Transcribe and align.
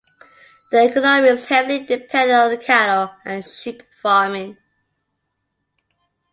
The 0.71 0.83
economy 0.85 1.29
is 1.29 1.45
heavily 1.47 1.85
dependent 1.85 2.53
on 2.53 2.57
cattle 2.65 3.13
and 3.23 3.45
sheep 3.45 3.83
farming. 4.01 4.57